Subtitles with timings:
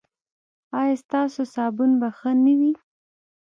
[0.79, 2.73] ایا ستاسو صابون به ښه نه وي؟